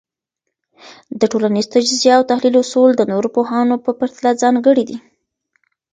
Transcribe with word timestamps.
د 1.19 1.21
ټولنيز 1.31 1.65
تجزیه 1.73 2.13
او 2.17 2.23
تحلیل 2.31 2.55
اصول 2.63 2.91
د 2.95 3.01
نورو 3.11 3.27
پوهانو 3.35 3.75
په 3.85 3.91
پرتله 3.99 4.31
ځانګړي 4.41 4.83
دي. 4.89 4.97